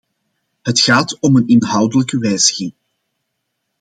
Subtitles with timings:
[0.61, 2.73] Het gaat om een inhoudelijke wijziging.